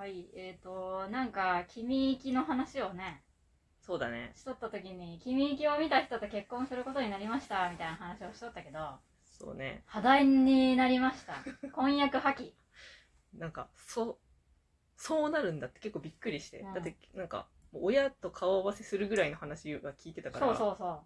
[0.00, 3.22] はい、えっ、と、なんか、君行きの話をね、
[3.82, 4.32] そうだね。
[4.34, 8.78] しとった時に、君行きを見た人と結婚することになりました、みたいな話をしとったけど、
[9.26, 9.82] そうね。
[9.84, 11.34] 破談になりました。
[11.72, 12.52] 婚約破棄。
[13.36, 14.18] なんか、そう、
[14.96, 16.60] そうなるんだって結構びっくりして。
[16.60, 20.46] うんだって、なんか、親と顔合わせするぐらいの話は聞いてたから。
[20.46, 21.04] そうそうそ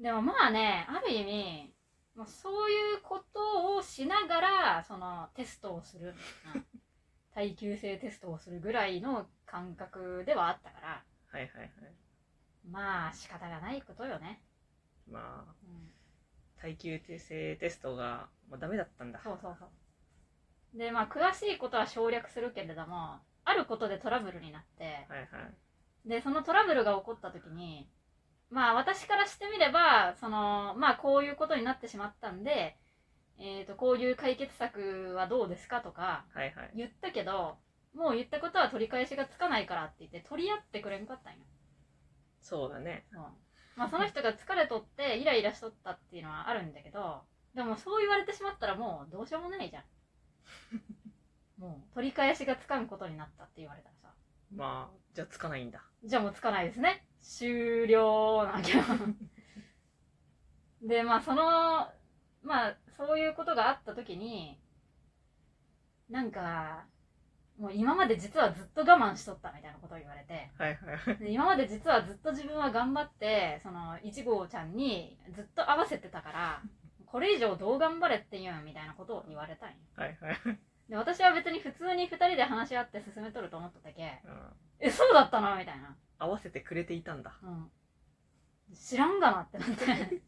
[0.00, 0.02] う。
[0.02, 1.74] でもまあね、ある意味、
[2.14, 6.14] もうそういうことをしながら、そのテストをする、
[6.54, 6.77] うん
[7.38, 11.70] 耐久性テストをするぐらいの感覚ではあったから、はいはいはい。
[12.68, 14.42] まあ仕方がないことよね。
[15.08, 15.88] まあ、うん
[16.60, 19.20] 耐久性テストが、まあ、ダメだったんだ。
[19.22, 19.66] そうそうそ
[20.74, 20.78] う。
[20.78, 25.24] で、まあ詳しいことは省略するけれども、あることでトラブルになって、はいは
[26.04, 26.08] い。
[26.08, 27.88] で、そのトラブルが起こった時に、
[28.50, 32.76] まあ私からしてみれば、その、まあこういうことになってしまったんで、
[33.38, 36.70] えっ、と、こういう解決策はどうですかとかはいはい。
[36.74, 37.56] 言ったけど、
[37.94, 41.38] もう言ったことは取り返しがつかないからって言って取り合ってくれんかったんよ。
[42.40, 43.06] そうだね。
[43.12, 43.18] うん
[43.78, 47.22] まあその人が疲れとってイライラしとったっていうのはあるんだけど、
[47.54, 49.84] でもそう言われてしまったらもうどうしようもないじゃん。
[51.62, 54.14] もう取り返しがつかんことになったって言われたらさ。
[54.52, 55.84] まあ、じゃあつかないんだ。
[56.02, 57.06] じゃあもうつかないですね。
[57.20, 58.82] 終了なわけよ。
[60.82, 61.88] で、まあその、
[62.42, 64.58] まあそういうことがあった時に、
[66.10, 66.84] なんか、
[67.58, 70.78] もう今まで実はずっと我慢しとったみたいなことを言われて、はい
[71.16, 76.62] はい今まで実はずっと自分は頑張って、その、1号ちゃんにずっと合わせてたから、
[77.06, 79.76] これ以上どう頑張れって言うんみたいなことを言われたんよ。
[79.96, 80.58] はいはい。
[80.90, 84.32] で、私は別に普通に2人で話し合って進めとると思ったけ、うん
[84.80, 85.96] え、そうだったのみたいな。
[86.18, 87.36] 合わせてくれていたんだ。
[87.42, 87.70] うん。
[88.74, 90.22] 知らんがなってなって。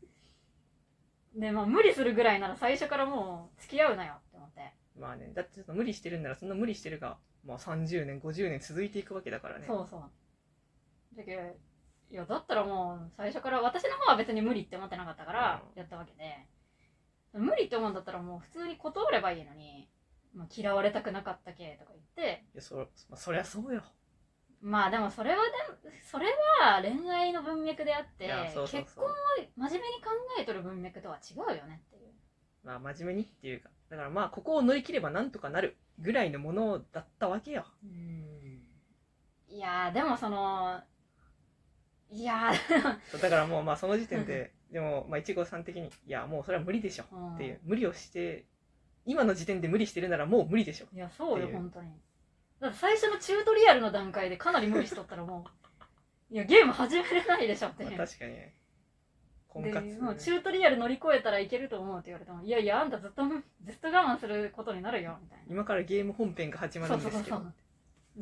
[1.35, 4.75] で、まあ無理するぐらいなら最初からもう付き合うなよって思って。
[4.99, 9.65] まあね、だってちょっと無理してるんなら、そんな無理してるが、まあ30年、50年続いていくわけだからね。
[9.67, 11.17] そうそう。
[11.17, 11.43] だけど、
[12.11, 16.47] いや、だったらもう最初から私の方は別に無理って思ってなかったからうんやったわけで、
[17.33, 19.89] 無理って思うんだったらもう普通に断ればいいのに、
[20.35, 22.05] まあ、嫌われたくなかったけとか言っ
[22.35, 23.83] て、いやそまあ、そりゃそうよ。
[24.61, 25.43] まあでもそれはで
[25.89, 26.27] も、それ
[26.61, 29.09] は恋愛の文脈であってそうそうそう結婚を
[29.57, 32.13] 真面目に考えとる文脈とは違うよねっていう。
[32.63, 33.71] まあ真面目にっていうか。
[33.89, 37.65] だからまあ、ここを乗り切ればなんとかなるぐらいのものだったわけよ。
[39.49, 40.81] いやーでもその
[42.13, 42.53] いや
[43.21, 47.05] だからもうまあその時点で、 でも、まあ、一号さん的に、いや、もうそれは無理でしょ
[47.35, 47.61] っていう。
[47.65, 48.45] 無理をして、
[49.05, 50.87] 今の時点で無理してるならもう無理でしょ。
[50.93, 51.91] いやそうよ本当に
[52.73, 55.47] 最初のチュートリアルの段階でかなり無理しとったらも
[56.31, 58.55] ういやゲーム始めれないでしょってまあ確かにね。
[59.49, 63.23] 婚で活、もうチュートリアル乗り越えたらいけると思うって言われてもいやいやあんたずっと
[63.65, 67.21] ずっと我慢することになるよみたいな今からゲーム本編が始まるんですけど。
[67.21, 67.49] そうそうそ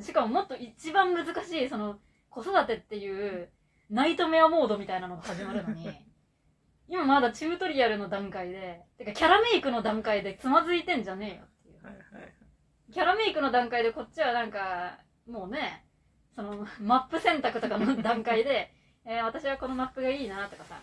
[0.00, 1.98] うしかももっと一番難しいその
[2.30, 3.48] 子育てっていう
[3.90, 5.90] ナイトメアモードみたいなのが始まるのに
[6.88, 12.37] 今まだチュートリアルの段階でてかキャラメイクの段階でつまずいてんじゃねえよっていうはいはい。
[12.92, 15.84] キャラメイクの段階でこっちはなんかもうね
[16.34, 18.72] そのマップ選択とかの段階で、
[19.04, 20.80] えー私はこのマップがいいなとかさ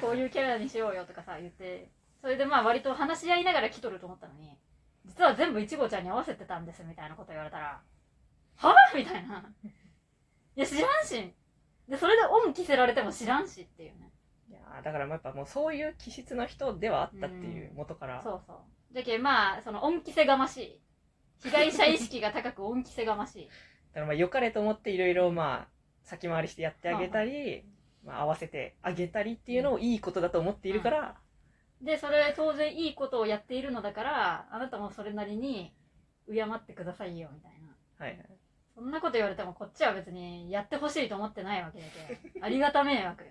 [0.00, 1.88] こういうキャラにしようよとかさ言って
[2.20, 4.58] それでまあ割と話し合いながら来とると思ったのに
[5.06, 7.80] 実は全部いちごちゃんに合わせてたんですみたいなこと言われたら
[8.56, 8.96] はぁ？
[8.96, 9.42] みたいな。
[10.56, 11.34] いや知らんし。
[11.88, 14.12] でそれで恩着せられても知らんしっていうね。
[14.50, 18.22] いやーだからまあやっぱもうそういう気質の人ではあったっていう元から。
[18.22, 18.58] そうそう。
[18.92, 20.80] じゃけまあその恩着せがましい
[21.42, 23.46] 被害者意識が高く恩着せがましい。
[23.46, 25.68] だからまあ良かれと思っていろいろまあ
[26.02, 27.64] 先回りしてやってあげたり、
[28.04, 31.16] まあ合わせてあげたりっていうのをいいことだと思っているから、
[31.80, 35.72] でそれ当然いいことをやっているのだからあなたもそれなりに
[36.28, 38.04] 敬ってくださいよみたいな。
[38.04, 38.26] はいはい。
[38.74, 41.84] そんなこと言われてもこっちは別にやってほしいと思ってないわけだ
[42.32, 43.30] けどありがた迷惑よ。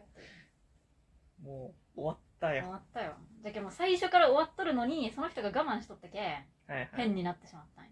[1.44, 2.64] もう終わったよ。
[2.64, 3.14] 終わったよ。
[3.42, 6.90] じゃけもう最初から終わっとるのにその人が我慢しとったけはいはい。
[6.96, 7.89] 変になってしまったんよ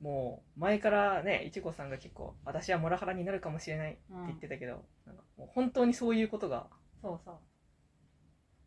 [0.00, 4.26] もう前からね、いちごさんが結構、私はモラハラになるかもしれないってうん。
[4.26, 6.68] 言ってたけど、なんかもう本当にそういうことが、
[7.02, 7.38] そうそう。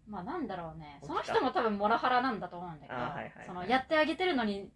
[0.07, 0.99] まあなんだろうね。
[1.03, 3.47] その人も多分モラハラなんだと思うんだけど、あーはいはいはい。
[3.47, 4.69] そのやってあげてるのに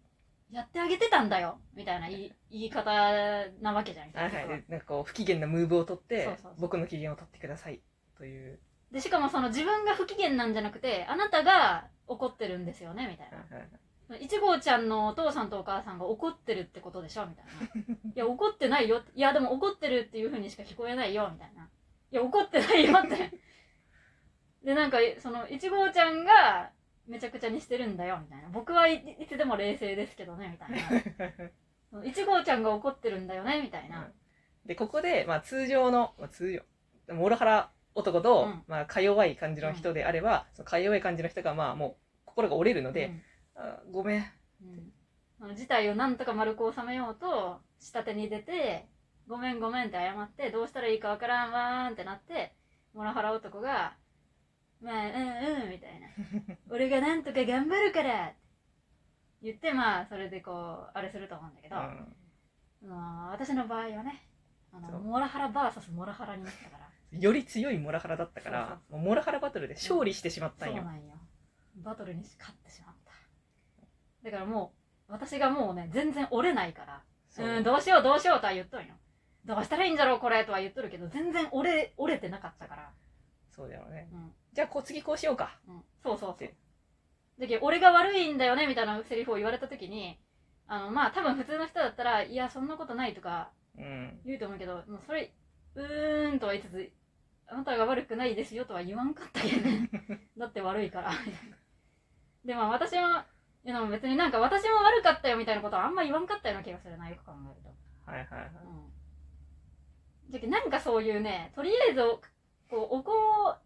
[0.50, 2.90] やってあげてたんだよみたいな言い言い方
[3.60, 4.32] なわけじゃんはいはい。
[4.32, 4.56] 結局は。
[4.56, 7.80] でなんかこう不機嫌なムーブを取って僕の機嫌を取ってください。
[8.16, 8.58] という。
[8.90, 13.36] でしかもその自分が不機嫌なんじゃなくてあなたが怒ってるんですよねみたいな。
[13.36, 13.70] はいはいはい
[14.20, 17.94] いちごちゃんのお父さんとお母さんが怒ってるってことでしょみたいな。
[18.14, 19.02] いや、怒ってないよ。
[19.14, 21.28] いや、でも怒ってるっていう風にしか聞こえないよ。
[21.32, 21.68] みたいな。
[22.10, 23.32] いや、怒ってないよって。
[24.64, 26.70] で、なんか、その、いちごちゃんが
[27.08, 31.50] めちゃくちゃにしてるんだよみたいな僕はいいつでも冷静ですけどねみたい
[31.92, 34.10] な1号ちゃんが怒ってるんだよねみたいな、
[34.66, 41.96] でここで、まあ、通常の、まあ、通常モラハラ男と、うんまあ、か弱い感じの人であれば、そのか弱い感じの人がまあも
[42.26, 43.14] う心が折れるので、
[43.58, 44.24] あごめん。
[44.62, 44.64] う
[45.44, 45.48] ん。
[45.48, 48.88] の事態をなんとか丸く収めようと下手に出て
[49.28, 52.54] ごめんごめんって謝ってどうしたらいいかわからんわーんってなって
[52.92, 53.94] モラハラ男が
[54.80, 56.56] まあうんうんみたいな。
[56.70, 58.48] 俺がなんとか頑張るからって。
[59.42, 61.76] 言ってまあそれでこうあれすると思うんだけど、
[62.82, 63.28] うん。
[63.30, 64.28] 私の場合はね
[64.72, 66.88] あのモラハラ VS モラハラになったから。
[67.18, 68.98] より強いモラハラだったからそうそう。
[68.98, 71.16] もうモラハラバトルで勝利してしまったんよ、そうなんよ。
[71.76, 72.97] バトルに勝ってしまった
[74.24, 74.72] だからも
[75.08, 77.02] う私がもうね全然折れないから。
[77.30, 77.46] そう。
[77.46, 78.94] うんどうしようどうしようとは言っとんよ。
[79.44, 82.90] どうしたらいいんだろうこれとは言っとるけど全然折れ折れてなかったから。
[83.50, 84.08] そうだよね。
[84.12, 85.58] うん、じゃあこう次こうしようか。
[85.68, 86.38] うん、そうそうそう。
[86.38, 86.54] で
[87.40, 90.18] だけど俺が悪いんだよねみたいなセリフを言われた時に
[90.66, 94.20] あのまあ多分普通の人だったらいやそんなことないとかうん。
[94.26, 95.32] 言うと思うけどもうそれ
[95.74, 96.90] うーんとは言いつつ
[97.46, 99.88] あなたが悪くないですよとは言わんかったけどね。
[100.36, 101.12] だって悪いから。
[102.44, 103.26] でまあ私もいや
[103.64, 107.08] でも別になんか私も悪かったよみたいなことはあんま言わんかったような気がするな。
[107.08, 108.10] よく考えると。
[108.10, 108.50] はいはいはい。
[108.64, 108.88] うん。
[110.30, 112.00] じゃけなんかそういうねとりあえず
[112.70, 113.12] こうおこ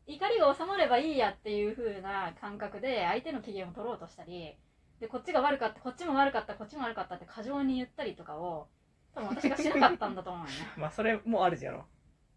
[0.06, 4.56] 怒りが収まればいいやっていう風な感覚で相手の機嫌を取ろうとしたり
[5.00, 8.68] でこっちが悪かったこっちも悪かったこっちも悪かったって過剰に言ったりとかを
[9.14, 10.52] 多分私がしなかったんだと思うよね。
[10.78, 11.84] まあそれもあるじゃろ。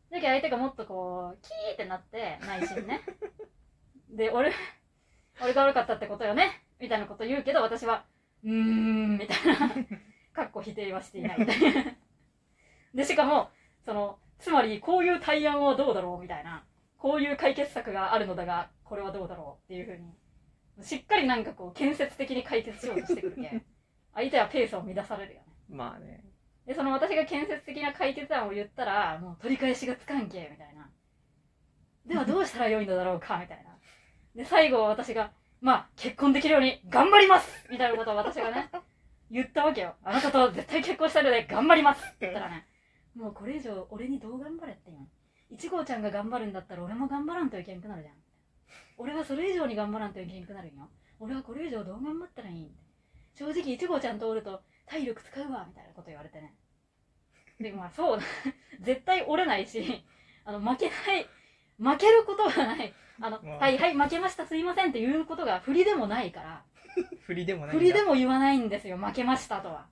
[0.09, 3.01] だけど相手がもっとこうキーってなって内心ね。
[4.09, 4.51] で俺
[5.41, 8.05] 俺が悪かったってことよねみたいなこと言うけど私は
[8.43, 9.69] うーんみたいな
[10.33, 11.95] かっこ否定はしていないみたいな
[12.93, 13.49] でしかも
[13.85, 16.65] そのつまりこういう対案はどうだろうみたいな
[16.97, 23.65] こういう解決策があるのだがこれはどうだろうっていうふうにしっかりなんかこう建設的に解決しようとしてくるけん
[24.13, 26.23] 相手はペースを乱されるよねまあね
[26.65, 30.89] で、その私が建設的な解決案を言ったら、もう取り返しがつかんけ、みたいな。
[32.05, 33.77] ではどうしたらよいのだろうか、みたいな。
[34.35, 35.31] で、最後は私が、
[35.65, 38.69] まあ、結婚できるように頑張りますみたいなことを私がね、
[39.31, 39.95] 言ったわけよ。
[40.05, 42.67] あなたと絶対結婚したいので頑張りますって言ったらね、
[43.15, 45.07] もうこれ以上俺にどう頑張れって言うの。
[45.49, 48.15] 一号ちゃんが頑張るんだったら俺も頑張らんといけんくなるじゃん。
[48.99, 50.87] 俺はそれ以上に頑張らんといけんくなるんよ。
[51.19, 52.77] 俺はこれ以上どう頑張ったらいいん
[53.33, 56.53] 正直一号ちゃんとおると体力使うわみたいなこと言われてね。
[57.59, 58.19] で、まあそう、
[58.81, 60.05] 絶対折れないし、
[60.43, 61.27] あの、負けない、
[61.79, 62.93] 負けることがない。
[63.21, 66.63] あの、まあはいはい、負けました、すいませんっていうことが振りでもないから、
[67.25, 69.87] 振りでもない振りでもも言わないんですよ、負けましたとは。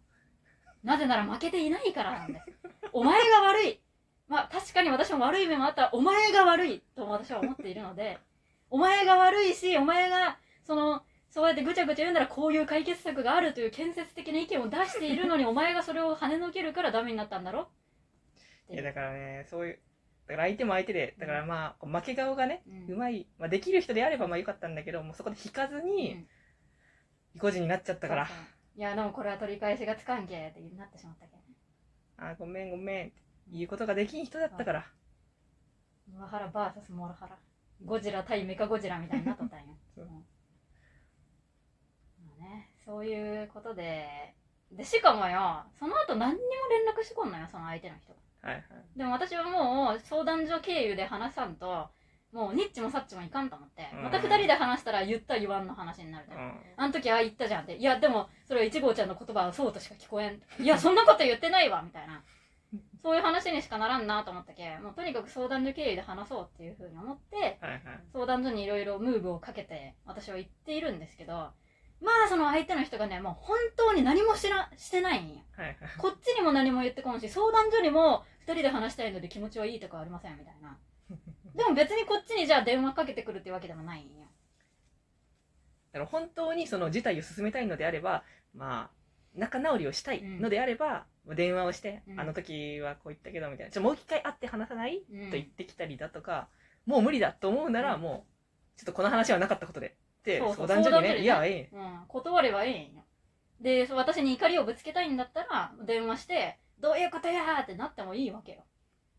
[0.83, 2.45] なぜなら負けていないからなんです。
[2.91, 3.79] お前が悪い。
[4.27, 8.19] まあ確かに私も悪い面もあったら、お前が悪いと私は思っているので、
[8.69, 17.69] お前が悪いし、お前が、その、そうやってぐちゃぐちゃ言うならこういう解決策があるという建設的な意見を出しているのに、お前がそれを跳ねのけるからダメになったんだろ
[18.69, 19.79] いやだからねそういう
[20.27, 26.27] だから相手も相手でだからまあ負け顔がねうまい、まあ、できる人であればまあよかったんだけどもうそこで引かずにうん。
[27.35, 28.27] 意固地になっちゃったから。
[28.75, 31.43] いやでもこれは取り返しがつかんけってなってしまったけどね。
[32.17, 33.15] あごめんごめんって
[33.51, 34.85] 言うことができん人だったから。
[36.11, 37.37] モラハラ VS モラハラ。
[37.83, 39.65] ゴジラ対メカゴジラみたいになっとったんよ、
[39.95, 40.05] そう。
[42.39, 44.35] ね、そういうことで。
[44.71, 48.63] でしかもよその後何にも連絡してこんのよその相手の人がはいはい
[48.95, 51.87] でも私はもう相談所経由で話さんと
[52.31, 57.75] もうニッチもサッチもいかんと思ってうんまた二人で話したら言った言わんの話になるじゃんうんあの時ああ言ったじゃんって。
[57.75, 60.41] いや、でも、それは一号ちゃんの言葉はそうとしか聞こえん。
[60.59, 62.23] いや、そんなこと言ってないわみたいな。
[63.01, 67.81] そういう話にしかならんなと思ったけ、もうとにかく相談所経由で話そうっていうふうに思って、はいはい
[68.13, 71.49] 相談所にいろいろムーブをかけて、私は言っているんですけど、
[72.03, 75.35] まあその相手の人がね、もう本当に何もしらしてないんよ。
[75.55, 75.75] はいはい。
[75.97, 80.77] こっちにも何も言ってこんし、相談所にも二人で話したいので気持ちはいいとかありませんみたいな。
[81.55, 84.27] でも別にこっちにじゃあ電話かけてくるってわけでもないんよ。
[85.93, 89.03] だから本当にその事態を進めたいのであればまあ
[89.35, 92.19] 仲直りをしたいのであれば、電話をして、うん。
[92.19, 93.71] あの時はこう言ったけどみたいな。
[93.71, 95.31] ちょもう一回会って話さない、うん。
[95.31, 96.49] と言ってきたりだとか
[96.85, 98.01] もう無理だと思うなら、うん。
[98.01, 98.25] も
[98.75, 101.23] うちょっとこの話はなかったことでってそうそう相談所にね相談所にね。
[101.23, 103.03] いやええうん、断ればええんよ。
[103.59, 108.63] で、そう私に怒りをぶつけたいんだったら、電話して、どういうことやーってなってもいいわけよ。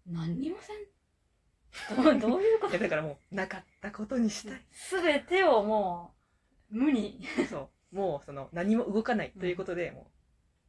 [0.06, 2.02] 何にもせん。
[2.02, 4.58] ど うどういうこいやだからもうなかったことにしたい。
[4.58, 6.14] とすべてをも
[6.70, 7.20] う、無に。
[7.48, 7.96] そう。
[7.96, 10.04] もうその何も動かないということで、もう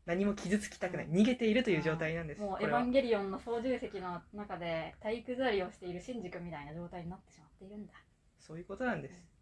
[0.05, 2.79] 何も傷つきたくない、逃げているという状態なんです、もう、これは。
[2.79, 7.93] エヴァンゲリオンの操縦席の中で体育座りをしているシンジ君みたいな状態になってしまっているんだ。
[8.39, 9.34] そういうことなんです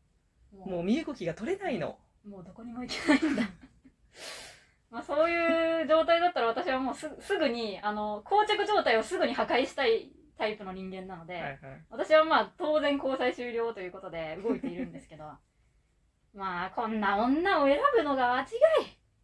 [0.53, 1.97] ももう身動きが取れないの。
[2.27, 3.43] もうどこにも行けないんだ。
[4.89, 11.59] まあそういう状態だったら私はもうすすぐにあの膠着状態をすぐに破壊したいタイプの人間なので、はいはい。
[11.89, 15.31] 私はまあ当然交際終了ということで動いているんですけど。
[16.33, 18.49] まあこんな女を選ぶのが間違い。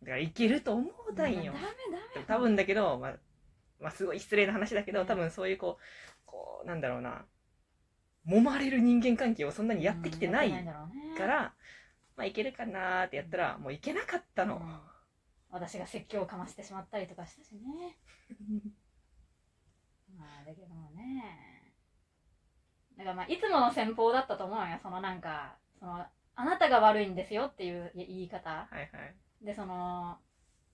[0.01, 2.25] だからいけると思うたんよダメダメ。
[2.25, 3.17] 多分だけど、まあ、
[3.79, 5.83] まあすごい失礼な話だけどうん多分そういうこう
[6.25, 7.25] こうなんだろうな
[8.29, 10.51] 揉まれる人間関係をそんなにやってきてない
[11.17, 11.53] から、
[12.15, 14.79] まあいけるかなーってやったらもういけなかったの、うん。
[15.51, 17.97] 私が説教をかましてしまったりとかしたしね。
[20.15, 21.73] まあだけどもね。
[22.97, 24.77] だからまあいつもの戦法だったと思うよ。
[24.83, 26.05] そのなんかその
[26.35, 28.49] あなたが悪いんですよっていう言い方。
[28.49, 29.15] はいはい。
[29.41, 30.19] でその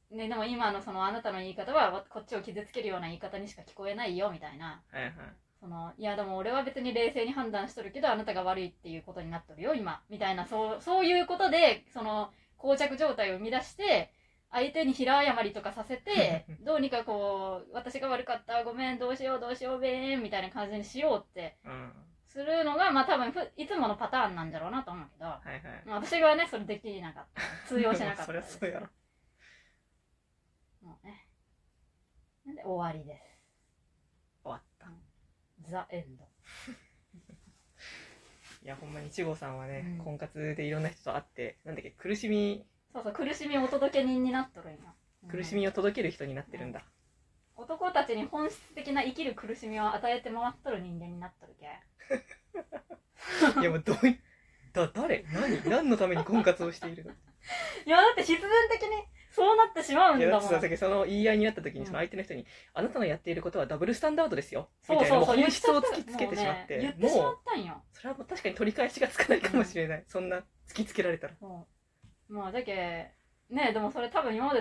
[0.09, 4.83] ねでも今のそのあなたの言い方はわこっちを傷つけるような言い方にしか聞こえないよみたいな。
[4.91, 5.13] はいはい
[5.65, 10.03] そのいやでも俺は別に冷静に判断しとるけどあなたが悪いっていうことになっとるよ今。
[10.09, 14.11] みたいなそうそういうことでその膠着状態を生み出して
[14.51, 21.93] 相手に平謝りとかさせて どうにかこう私が悪かったごめんどうしようどうしようべーんみたいな感じにしようってうん。
[22.27, 25.61] するのがまあ多分ふいつものパターンなんだろうなと思うけど、はいはい。
[25.85, 27.41] まあ、私はねそれできなかった。
[27.67, 28.87] 通用しなかった そりゃそうやろ。
[30.83, 31.27] もうね。
[32.45, 33.34] なんで終わりです
[35.69, 36.23] ザ・エンド。
[38.63, 40.03] いやほんまに一号さんはね、うん。
[40.03, 42.65] 婚活でいろんな人と会ってなんだっけ苦しみ。
[42.93, 44.79] そうそう苦しみお届け人になっとるんよ、
[45.23, 45.29] うん。
[45.29, 46.83] 苦しみを届ける人になってるんだ、
[47.55, 51.65] 男たちに本質的な生きる苦しみを与えて回っとる人間になっとるけ。
[53.59, 54.19] いやもうどうい
[54.73, 55.25] だ誰？
[55.31, 55.69] 何？
[55.69, 57.11] 何のために婚活をしているの？
[57.85, 58.89] いやだって必然的に
[59.55, 60.45] そうなってしまうんだだもん。
[60.45, 61.79] っその言い合いになった時うん。
[61.81, 67.09] にその相手の人に、あなたのやっていることはダブルスタンダードですよみたいなそうそうそう本質を突きつけてしまってもう
[67.93, 70.29] それはもう確かに取り返しがつかないかもしれない、そん。
[70.29, 71.33] な突きつけられたら
[72.27, 73.11] まあだけ
[73.49, 74.53] ねでもそれ多分今まで